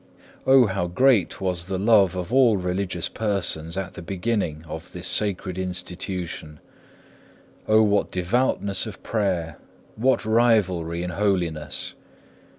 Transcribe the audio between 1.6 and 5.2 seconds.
the love of all religious persons at the beginning of this